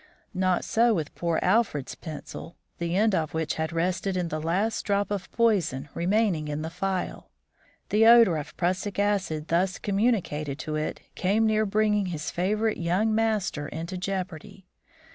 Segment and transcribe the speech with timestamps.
[0.33, 4.81] Not so with poor Alfred's pencil, the end of which had rested in the last
[4.83, 7.29] drop of poison remaining in the phial.
[7.89, 13.13] The odour of prussic acid thus communicated to it came near bringing his favourite young
[13.13, 14.65] master into jeopardy.